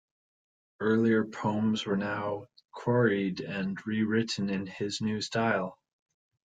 [0.79, 5.77] Earlier poems were now 'quarried' and rewritten in his new style.